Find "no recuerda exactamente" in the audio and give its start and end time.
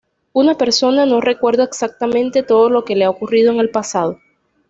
1.05-2.41